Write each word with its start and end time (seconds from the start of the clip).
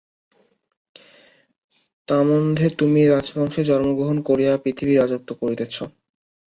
তন্মধ্যে 2.07 2.67
তুমি 2.79 3.01
রাজবংশে 3.05 3.61
জন্ম 3.69 3.89
গ্রহণ 3.97 4.17
করিয়া 4.27 4.53
পৃথিবীর 4.63 4.99
রাজত্ব 5.01 5.29
করিতেছ। 5.41 5.75